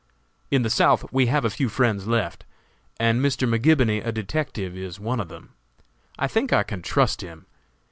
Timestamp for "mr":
3.21-3.47